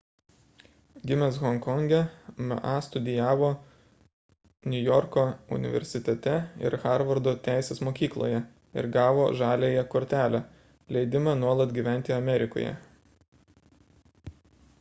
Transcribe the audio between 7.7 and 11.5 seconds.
mokykloje ir gavo žaliąją kortelę leidimą